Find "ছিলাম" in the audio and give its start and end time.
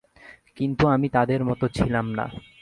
1.77-2.05